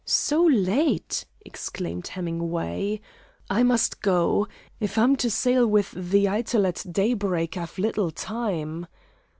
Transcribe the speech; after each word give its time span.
"So 0.03 0.43
late?" 0.43 1.25
exclaimed 1.41 2.07
Hemingway. 2.07 3.01
"I 3.51 3.61
must 3.61 4.01
go. 4.01 4.47
If 4.79 4.97
I'm 4.97 5.15
to 5.17 5.29
sail 5.29 5.67
with 5.67 5.91
the 5.91 6.25
Eitel 6.25 6.65
at 6.65 6.83
daybreak, 6.91 7.55
I've 7.55 7.77
little 7.77 8.09
time!" 8.09 8.87